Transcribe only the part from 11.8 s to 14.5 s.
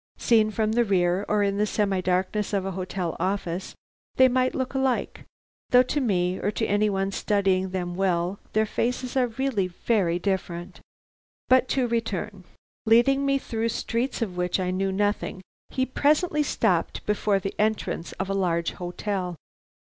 return. Leading me through streets of